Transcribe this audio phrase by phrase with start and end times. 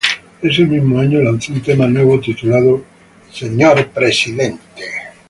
[0.41, 2.83] Ese mismo año lanzó un tema nuevo, titulado
[3.31, 4.63] "Señor Presidente".